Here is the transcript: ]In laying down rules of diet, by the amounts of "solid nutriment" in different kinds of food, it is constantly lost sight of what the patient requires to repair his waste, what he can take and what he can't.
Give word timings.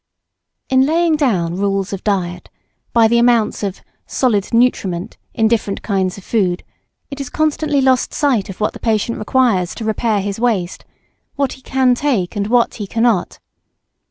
]In 0.71 0.87
laying 0.87 1.15
down 1.15 1.57
rules 1.57 1.93
of 1.93 2.03
diet, 2.03 2.49
by 2.91 3.07
the 3.07 3.19
amounts 3.19 3.61
of 3.61 3.81
"solid 4.07 4.51
nutriment" 4.51 5.15
in 5.35 5.47
different 5.47 5.83
kinds 5.83 6.17
of 6.17 6.23
food, 6.23 6.63
it 7.11 7.21
is 7.21 7.29
constantly 7.29 7.81
lost 7.81 8.11
sight 8.11 8.49
of 8.49 8.59
what 8.59 8.73
the 8.73 8.79
patient 8.79 9.19
requires 9.19 9.75
to 9.75 9.85
repair 9.85 10.19
his 10.21 10.39
waste, 10.39 10.85
what 11.35 11.53
he 11.53 11.61
can 11.61 11.93
take 11.93 12.35
and 12.35 12.47
what 12.47 12.73
he 12.81 12.87
can't. 12.87 13.37